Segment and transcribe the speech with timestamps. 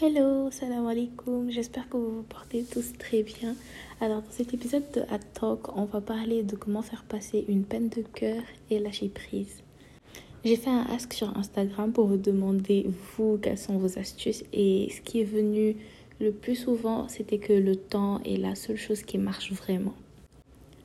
[0.00, 3.54] Hello, salam alaikum, j'espère que vous vous portez tous très bien.
[4.00, 7.62] Alors dans cet épisode de Ad Talk, on va parler de comment faire passer une
[7.62, 9.62] peine de cœur et lâcher prise.
[10.44, 12.86] J'ai fait un ask sur Instagram pour vous demander,
[13.16, 15.76] vous, quelles sont vos astuces et ce qui est venu
[16.20, 19.94] le plus souvent, c'était que le temps est la seule chose qui marche vraiment.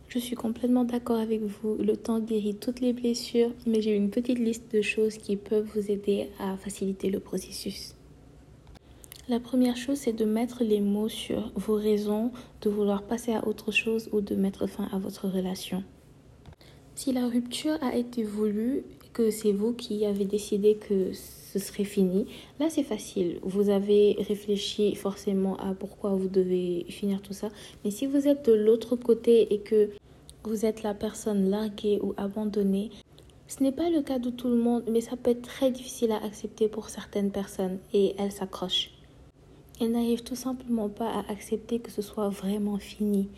[0.10, 4.10] Je suis complètement d'accord avec vous, le temps guérit toutes les blessures, mais j'ai une
[4.12, 7.97] petite liste de choses qui peuvent vous aider à faciliter le processus.
[9.30, 12.32] La première chose, c'est de mettre les mots sur vos raisons
[12.62, 15.84] de vouloir passer à autre chose ou de mettre fin à votre relation.
[16.96, 21.84] Si la rupture a été voulue, que c'est vous qui avez décidé que ce serait
[21.84, 22.28] fini,
[22.62, 23.40] là c'est facile.
[23.42, 27.50] Vous avez réfléchi forcément à pourquoi vous devez finir tout ça.
[27.84, 29.90] Mais si vous êtes de l'autre côté et que
[30.44, 32.92] vous êtes la personne larguée ou abandonnée,
[33.48, 36.14] ce n'est pas le cas de tout le monde, mais ça peut être très difficile
[36.14, 38.97] à accepter pour certaines personnes et elles s'accrochent.
[39.80, 43.30] Elles n'arrivent tout simplement pas à accepter que ce soit vraiment fini.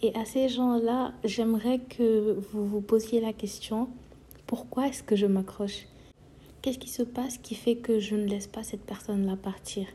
[0.00, 3.88] Et à ces gens-là, j'aimerais que vous vous posiez la question,
[4.46, 5.86] pourquoi est-ce que je m'accroche?
[6.62, 9.86] Qu'est-ce qui se passe qui fait que je ne laisse pas cette personne-là partir?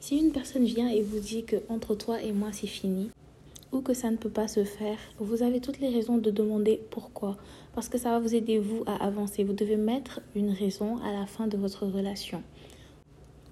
[0.00, 3.10] Si une personne vient et vous dit que entre toi et moi c'est fini,
[3.72, 6.80] ou que ça ne peut pas se faire, vous avez toutes les raisons de demander
[6.90, 7.36] pourquoi.
[7.74, 9.44] Parce que ça va vous aider, vous, à avancer.
[9.44, 12.42] Vous devez mettre une raison à la fin de votre relation.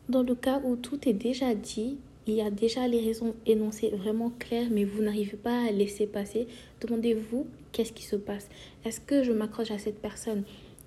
[0.08, 3.90] Dans le cas où tout est déjà dit, il y a déjà les raisons énoncées
[3.90, 6.46] vraiment claires, mais vous n'arrivez pas à laisser passer,
[6.80, 8.48] demandez-vous qu'est-ce qui se passe?
[8.84, 10.44] Est-ce que je m'accroche à cette personne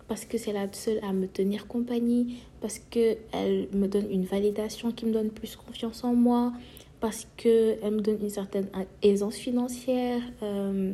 [0.07, 4.91] parce que c'est la seule à me tenir compagnie, parce qu'elle me donne une validation
[4.91, 6.53] qui me donne plus confiance en moi,
[6.99, 8.67] parce qu'elle me donne une certaine
[9.03, 10.21] aisance financière.
[10.43, 10.93] Euh,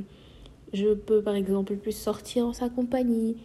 [0.74, 3.38] je peux par exemple plus sortir en sa compagnie.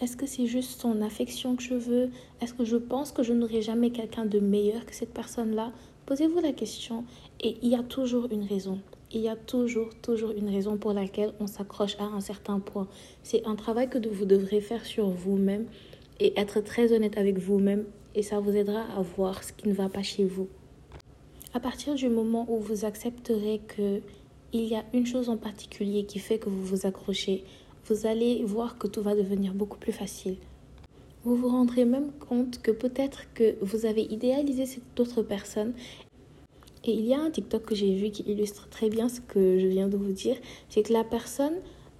[0.00, 2.10] Est-ce que c'est juste son affection que je veux?
[2.40, 5.72] Est-ce que je pense que je n'aurai jamais quelqu'un de meilleur que cette personne-là?
[6.06, 7.04] Posez-vous la question
[7.42, 8.80] et il y a toujours une raison.
[9.12, 12.88] Il y a toujours, toujours une raison pour laquelle on s'accroche à un certain point.
[13.22, 15.66] C'est un travail que vous devrez faire sur vous-même
[16.18, 17.84] et être très honnête avec vous-même
[18.14, 20.48] et ça vous aidera à voir ce qui ne va pas chez vous.
[21.52, 24.00] À partir du moment où vous accepterez que
[24.52, 27.44] il y a une chose en particulier qui fait que vous vous accrochez,
[27.86, 30.36] vous allez voir que tout va devenir beaucoup plus facile.
[31.24, 35.74] Vous vous rendrez même compte que peut-être que vous avez idéalisé cette autre personne.
[36.84, 39.58] Et il y a un TikTok que j'ai vu qui illustre très bien ce que
[39.58, 40.36] je viens de vous dire.
[40.70, 41.52] C'est que la personne,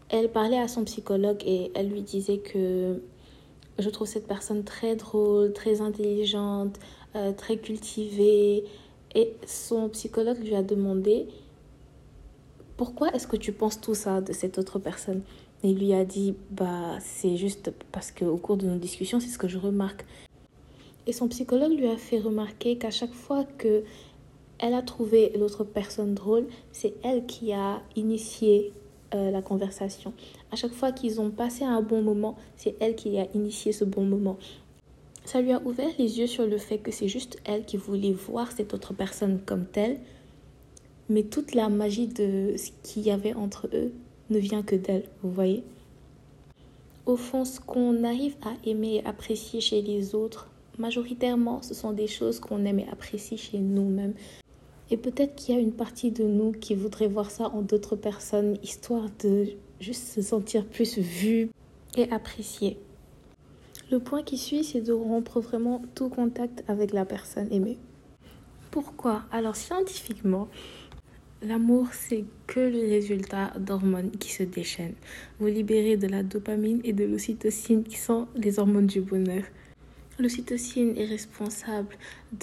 [0.09, 3.03] elle parlait à son psychologue et elle lui disait que
[3.79, 6.79] je trouve cette personne très drôle, très intelligente,
[7.15, 8.65] euh, très cultivée.
[9.15, 11.27] Et son psychologue lui a demandé
[12.79, 15.21] pourquoi est-ce que tu penses tout ça de cette autre personne?
[15.63, 19.39] Il lui a dit bah c'est juste parce qu'au cours de nos discussions c'est ce
[19.39, 20.05] que je remarque.
[21.07, 23.83] Et son psychologue lui a fait remarquer qu'à chaque fois que
[24.59, 28.73] elle a trouvé l'autre personne drôle c'est elle qui a initié
[29.15, 30.15] euh, la conversation.
[30.51, 33.85] À chaque fois qu'ils ont passé un bon moment c'est elle qui a initié ce
[33.85, 34.39] bon moment.
[35.27, 38.13] Ça lui a ouvert les yeux sur le fait que c'est juste elle qui voulait
[38.13, 39.99] voir cette autre personne comme telle.
[41.11, 43.93] Mais toute la magie de ce qu'il y avait entre eux
[44.31, 45.63] ne vient que d'elle, vous voyez
[47.07, 50.49] Au fond, ce qu'on arrive à aimer et apprécier chez les autres,
[50.79, 54.15] majoritairement, ce sont des choses qu'on aime et apprécie chez nous-mêmes.
[54.91, 57.97] Et peut-être qu'il y a une partie de nous qui voudrait voir ça en d'autres
[57.97, 59.47] personnes, histoire de
[59.81, 61.51] juste se sentir plus vu
[61.97, 62.77] et apprécié.
[63.91, 67.79] Le point qui suit, c'est de rompre vraiment tout contact avec la personne aimée.
[68.71, 69.23] Pourquoi?
[69.33, 70.49] Alors scientifiquement,
[71.43, 74.95] L'amour, c'est que le résultat d'hormones qui se déchaînent.
[75.39, 79.45] Vous libérez de la dopamine et de l'ocytocine qui sont les hormones du bonheur.
[80.19, 81.97] L'ocytocine est responsable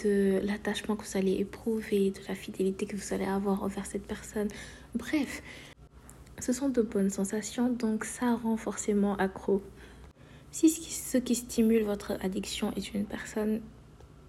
[0.03, 4.07] de l'attachement que vous allez éprouver, de la fidélité que vous allez avoir envers cette
[4.07, 4.47] personne.
[4.95, 5.43] Bref,
[6.39, 9.61] ce sont de bonnes sensations, donc ça rend forcément accro.
[10.49, 13.61] Si ce qui stimule votre addiction est une personne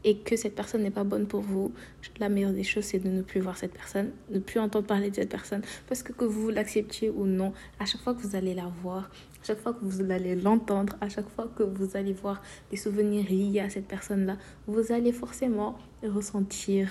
[0.09, 1.71] et que cette personne n'est pas bonne pour vous,
[2.19, 5.11] la meilleure des choses, c'est de ne plus voir cette personne, ne plus entendre parler
[5.11, 5.61] de cette personne.
[5.87, 9.11] Parce que que vous l'acceptiez ou non, à chaque fois que vous allez la voir,
[9.43, 12.41] à chaque fois que vous allez l'entendre, à chaque fois que vous allez voir
[12.71, 16.89] des souvenirs liés à cette personne-là, vous allez forcément ressentir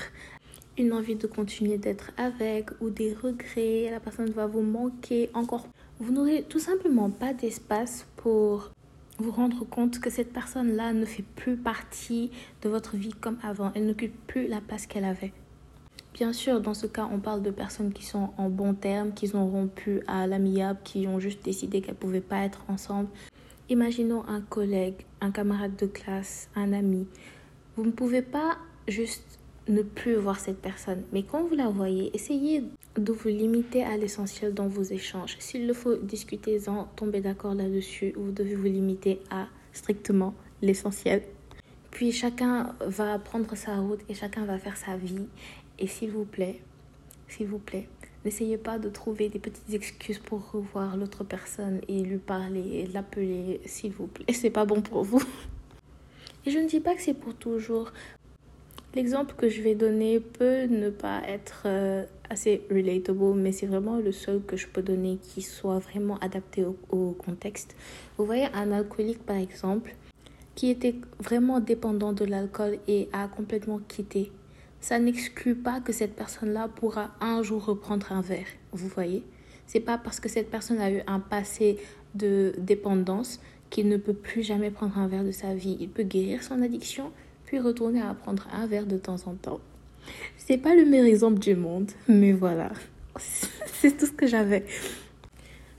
[0.77, 3.89] une envie de continuer d'être avec ou des regrets.
[3.89, 5.67] La personne va vous manquer encore.
[5.99, 8.71] Vous n'aurez tout simplement pas d'espace pour
[9.17, 12.31] vous rendre compte que cette personne-là ne fait plus partie
[12.61, 13.71] de votre vie comme avant.
[13.75, 15.33] Elle n'occupe plus la place qu'elle avait.
[16.13, 19.35] Bien sûr, dans ce cas, on parle de personnes qui sont en bons termes, qui
[19.35, 23.09] ont rompu à l'amiable, qui ont juste décidé qu'elles ne pouvaient pas être ensemble.
[23.69, 27.07] Imaginons un collègue, un camarade de classe, un ami.
[27.75, 29.37] Vous ne pouvez pas juste
[29.67, 31.03] ne plus voir cette personne.
[31.11, 32.63] Mais quand vous la voyez, essayez
[32.99, 35.35] de vous limiter à l'essentiel dans vos échanges.
[35.39, 38.13] S'il le faut, discutez-en, tombez d'accord là-dessus.
[38.15, 41.23] Vous devez vous limiter à strictement l'essentiel.
[41.91, 45.27] Puis chacun va prendre sa route et chacun va faire sa vie.
[45.79, 46.59] Et s'il vous plaît,
[47.27, 47.87] s'il vous plaît,
[48.25, 52.87] n'essayez pas de trouver des petites excuses pour revoir l'autre personne et lui parler et
[52.87, 54.25] l'appeler, s'il vous plaît.
[54.33, 55.21] C'est pas bon pour vous.
[56.45, 57.91] Et je ne dis pas que c'est pour toujours.
[58.95, 63.97] L'exemple que je vais donner peut ne pas être euh, assez relatable, mais c'est vraiment
[63.97, 67.75] le seul que je peux donner qui soit vraiment adapté au, contexte.
[68.17, 69.95] Vous voyez un alcoolique par exemple
[70.55, 74.31] qui était vraiment dépendant de l'alcool et a complètement quitté.
[74.81, 78.47] Ça n'exclut pas que cette personne-là pourra un jour reprendre un verre.
[78.71, 79.23] Vous voyez
[79.65, 81.77] C'est pas parce que cette personne a eu un passé
[82.15, 83.39] de dépendance
[83.69, 85.77] qu'il ne peut plus jamais prendre un verre de sa vie.
[85.79, 87.11] Il peut guérir son addiction,
[87.45, 89.59] puis retourner à prendre un verre de temps en temps.
[90.37, 92.71] C'est pas le meilleur exemple du monde, mais voilà.
[93.17, 94.65] C'est tout ce que j'avais.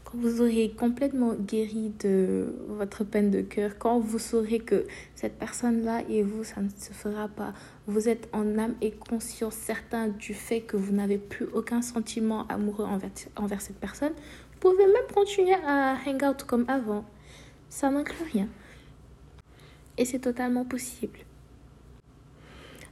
[0.05, 5.39] Quand vous aurez complètement guéri de votre peine de cœur, quand vous saurez que cette
[5.39, 7.53] personne-là et vous, ça ne se fera pas,
[7.87, 12.47] vous êtes en âme et conscience certain du fait que vous n'avez plus aucun sentiment
[12.49, 17.05] amoureux envers, envers cette personne, vous pouvez même continuer à hang out comme avant.
[17.69, 18.49] Ça n'inclut rien.
[19.99, 21.19] Et c'est totalement possible.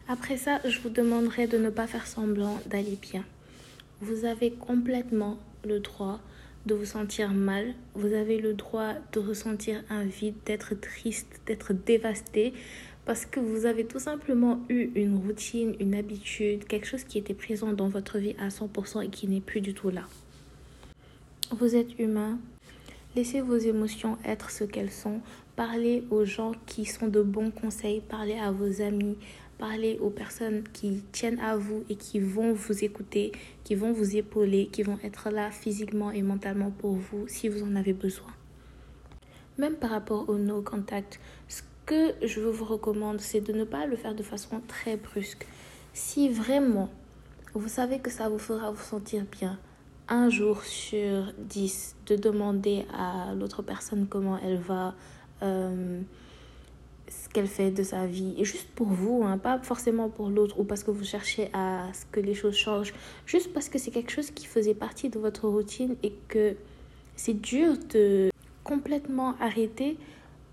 [0.08, 3.24] Après ça, je vous demanderai de ne pas faire semblant d'aller bien.
[4.00, 6.20] Vous avez complètement le droit
[6.66, 7.74] de vous sentir mal.
[7.94, 12.52] Vous avez le droit de ressentir un vide, d'être triste, d'être dévasté.
[13.04, 17.34] Parce que vous avez tout simplement eu une routine, une habitude, quelque chose qui était
[17.34, 20.02] présent dans votre vie à 100% et qui n'est plus du tout là.
[21.50, 22.38] Vous êtes humain.
[23.14, 25.20] Laissez vos émotions être ce qu'elles sont.
[25.54, 28.02] Parlez aux gens qui sont de bons conseils.
[28.08, 29.16] Parlez à vos amis,
[29.58, 33.32] Parlez aux personnes qui tiennent à vous et qui vont vous écouter,
[33.64, 37.62] qui vont vous épauler, qui vont être là physiquement et mentalement pour vous si vous
[37.62, 38.32] en avez besoin.
[39.56, 41.18] Même par rapport au no contact,
[41.48, 45.46] ce que je vous recommande, c'est de ne pas le faire de façon très brusque.
[45.94, 46.90] Si vraiment
[47.54, 49.58] vous savez que ça vous fera vous sentir bien,
[50.08, 54.94] un jour sur dix, de demander à l'autre personne comment elle va.
[55.42, 56.02] Euh,
[57.08, 60.58] ce qu'elle fait de sa vie, et juste pour vous, hein, pas forcément pour l'autre
[60.58, 62.92] ou parce que vous cherchez à ce que les choses changent,
[63.26, 66.56] juste parce que c'est quelque chose qui faisait partie de votre routine et que
[67.14, 68.30] c'est dur de
[68.64, 69.96] complètement arrêter,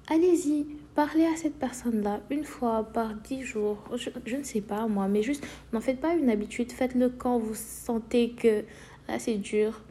[0.08, 0.66] allez-y,
[0.96, 5.24] parlez à cette personne-là une fois par dix jours, je, ne sais pas moi, mais
[5.24, 8.64] juste n'en faites pas une habitude, faites-le quand vous sentez que
[9.08, 9.82] là c'est dur.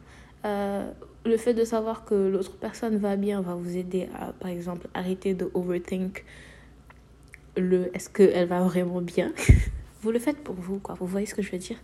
[0.45, 0.89] Euh,
[1.25, 4.87] le fait de savoir que l'autre personne va bien va vous aider à, par exemple,
[4.93, 6.25] arrêter de overthink
[7.57, 9.31] le est-ce qu'elle va vraiment bien?
[10.01, 10.95] vous le faites pour vous, quoi.
[10.99, 11.77] Vous voyez ce que je veux dire?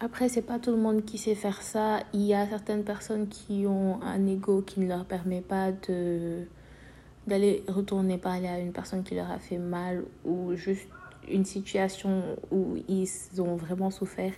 [0.00, 2.00] Après, c'est pas tout le monde qui sait faire ça.
[2.12, 6.44] Il y a certaines personnes qui ont un ego qui ne leur permet pas de
[7.26, 10.86] d'aller retourner parler à une personne qui leur a fait mal ou juste
[11.26, 13.08] une situation où ils
[13.38, 14.32] ont vraiment souffert.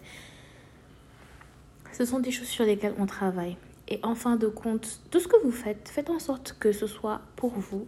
[1.92, 3.56] Ce sont des choses sur lesquelles on travaille.
[3.88, 6.86] Et en fin de compte, tout ce que vous faites, faites en sorte que ce
[6.86, 7.86] soit pour vous,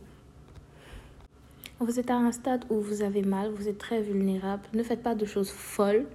[1.80, 4.62] vous êtes à un stade où vous avez mal, vous êtes très vulnérable.
[4.74, 6.06] Ne faites pas de choses folles,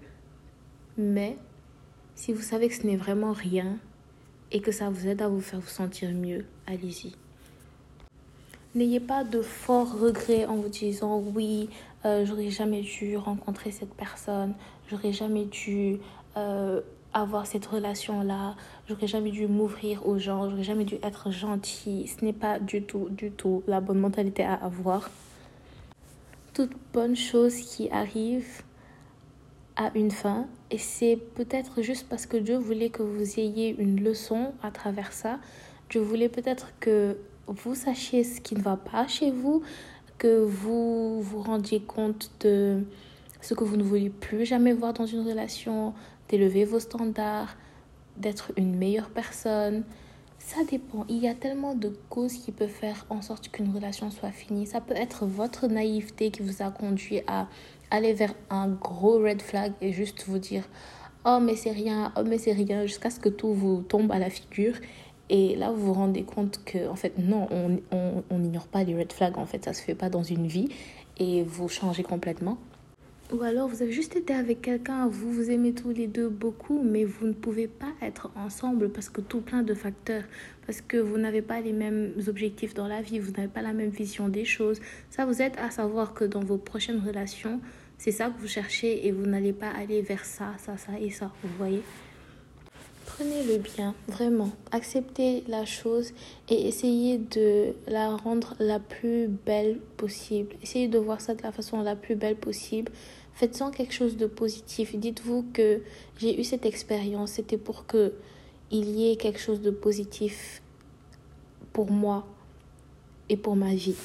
[0.97, 1.37] mais
[2.15, 3.77] si vous savez que ce n'est vraiment rien
[4.51, 7.13] et que ça vous aide à vous faire vous sentir mieux, allez-y.
[8.75, 11.69] N'ayez pas de forts regrets en vous disant oui,
[12.05, 14.53] euh, j'aurais jamais dû rencontrer cette personne,
[14.89, 15.99] j'aurais jamais dû
[16.37, 16.81] euh,
[17.13, 18.55] avoir cette relation-là,
[18.89, 22.07] j'aurais jamais dû m'ouvrir aux gens, j'aurais jamais dû être gentil.
[22.07, 25.09] Ce n'est pas du tout, du tout la bonne mentalité à avoir
[26.53, 28.61] toute bonne chose qui arrive
[29.75, 34.03] a une fin et c'est peut-être juste parce que Dieu voulait que vous ayez une
[34.03, 35.39] leçon à travers ça.
[35.89, 37.17] Dieu voulait peut-être que
[37.47, 39.63] vous sachiez ce qui ne va pas chez vous,
[40.17, 42.83] que vous vous rendiez compte de
[43.41, 45.93] ce que vous ne voulez plus jamais voir dans une relation,
[46.29, 47.55] d'élever vos standards,
[48.17, 49.83] d'être une meilleure personne,
[50.45, 51.05] ça dépend.
[51.09, 54.67] Il y a tellement de causes qui peuvent faire en sorte qu'une relation soit finie.
[54.67, 57.47] Ça peut être votre naïveté qui vous a conduit à
[57.89, 60.63] aller vers un gros red flag et juste vous dire
[61.25, 64.19] oh mais c'est rien, oh mais c'est rien, jusqu'à ce que tout vous tombe à
[64.19, 64.75] la figure.
[65.29, 67.47] Et là, vous vous rendez compte que, en fait, non,
[68.29, 69.37] on n'ignore pas les red flags.
[69.37, 70.67] En fait, ça se fait pas dans une vie.
[71.17, 72.57] Et vous changez complètement.
[73.31, 76.83] Ou alors vous avez juste été avec quelqu'un, vous vous aimez tous les deux beaucoup,
[76.83, 80.23] mais vous ne pouvez pas être ensemble parce que tout plein de facteurs,
[80.67, 83.73] parce que vous n'avez pas les mêmes objectifs dans la vie, vous n'avez pas la
[83.73, 84.79] même vision des choses.
[85.09, 87.59] Ça vous aide à savoir que dans vos prochaines relations,
[87.97, 91.09] c'est ça que vous cherchez et vous n'allez pas aller vers ça, ça, ça et
[91.09, 91.81] ça, vous voyez?
[93.15, 94.49] Prenez le bien, vraiment.
[94.71, 96.13] Acceptez la chose
[96.49, 100.55] et essayez de la rendre la plus belle possible.
[100.63, 102.91] Essayez de voir ça de la façon la plus belle possible.
[103.35, 104.95] Faites-en quelque chose de positif.
[104.95, 105.81] Dites-vous que
[106.17, 108.13] j'ai eu cette expérience, c'était pour que
[108.71, 110.63] il y ait quelque chose de positif
[111.71, 112.25] pour moi
[113.29, 113.95] et pour ma vie.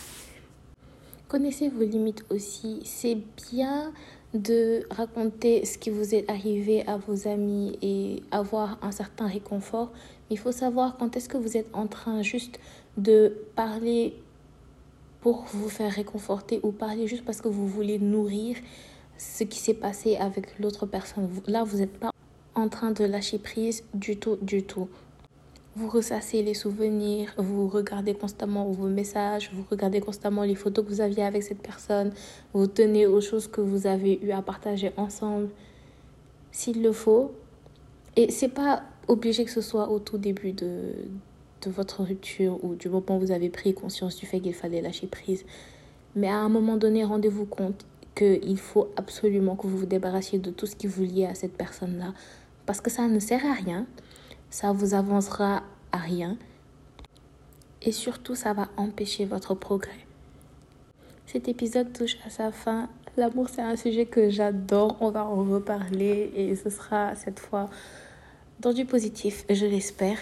[1.29, 2.81] Connaissez vos limites aussi.
[2.85, 3.17] C'est
[3.51, 3.93] bien
[4.35, 9.91] de raconter ce qui vous est arrivé à vos amis et avoir un certain réconfort.
[10.31, 12.59] Il faut savoir quand est-ce que vous êtes en train juste
[12.97, 14.15] de parler
[15.21, 18.57] pour vous faire réconforter ou parler juste parce que vous voulez nourrir
[19.17, 21.29] ce qui s'est passé avec l'autre personne.
[21.47, 22.11] Là, vous n'êtes pas
[22.55, 24.89] en train de lâcher prise du tout, du tout.
[25.79, 30.91] Vous ressassez les souvenirs, vous regardez constamment vos messages, vous regardez constamment les photos que
[30.91, 32.11] vous aviez avec cette personne,
[32.53, 35.51] vous tenez aux choses que vous avez eu à partager ensemble,
[36.51, 37.31] s'il le faut.
[38.17, 40.95] Et c'est pas obligé que ce soit au tout début de,
[41.63, 44.81] de votre rupture ou du moment où vous avez pris conscience du fait qu'il fallait
[44.81, 45.45] lâcher prise.
[46.17, 50.51] Mais à un moment donné, rendez-vous compte qu'il faut absolument que vous vous débarrassiez de
[50.51, 52.15] tout ce qui vous lie à cette personne-là.
[52.67, 53.87] Parce que ça ne sert à rien
[54.51, 55.63] ça vous avancera
[55.93, 56.37] à rien
[57.83, 60.07] et surtout ça va empêcher votre progrès.
[61.27, 62.89] Cet épisode touche à sa fin.
[63.17, 67.69] L'amour c'est un sujet que j'adore, on va en reparler et ce sera cette fois
[68.61, 70.19] dans du positif, je l'espère.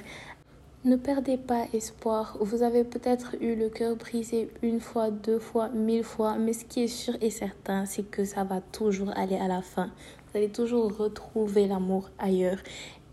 [0.84, 2.36] Ne perdez pas espoir.
[2.38, 6.64] Vous avez peut-être eu le cœur brisé une fois, deux fois, mille fois, mais ce
[6.64, 9.86] qui est sûr et certain, c'est que ça va toujours aller à la fin.
[9.86, 12.58] Vous allez toujours retrouver l'amour ailleurs.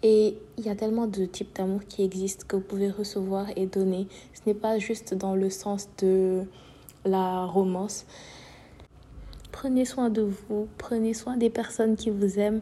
[0.03, 3.65] Et il y a tellement de types d'amour qui existent que vous pouvez recevoir et
[3.65, 4.07] donner.
[4.33, 6.43] Ce n'est pas juste dans le sens de
[7.05, 8.05] la romance.
[9.53, 12.61] Prenez soin de vous, prenez soin des personnes qui vous aiment.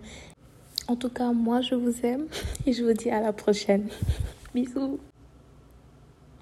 [0.88, 2.27] En tout cas, moi, je vous aime
[2.67, 3.89] et je vous dis à la prochaine.
[4.53, 5.00] Bisous